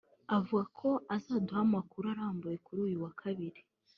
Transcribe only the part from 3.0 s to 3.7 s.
wa kabiri